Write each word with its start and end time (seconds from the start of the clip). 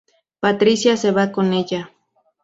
Patricia 0.39 0.97
se 0.97 1.11
va 1.11 1.31
con 1.31 1.53
ella. 1.53 1.91